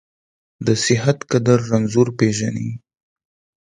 [0.65, 2.69] د صحت قدر رنځور پېژني.